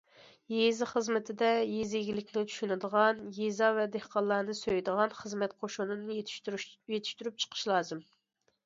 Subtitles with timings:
[0.51, 8.05] يېزا خىزمىتىدە يېزا ئىگىلىكىنى چۈشىنىدىغان، يېزا ۋە دېھقانلارنى سۆيىدىغان خىزمەت قوشۇنىنى يېتىشتۈرۈپ چىقىش لازىم.